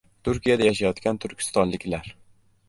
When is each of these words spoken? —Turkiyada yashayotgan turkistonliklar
—Turkiyada 0.27 0.65
yashayotgan 0.67 1.19
turkistonliklar 1.27 2.11